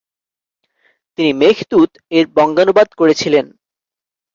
[1.17, 3.45] তিনি মেঘদূত -এর বঙ্গানুবাদ করেছিলেন।